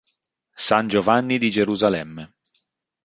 San 0.55 0.87
Giovanni 0.87 1.37
di 1.37 1.51
Gerusalemme 1.51 2.33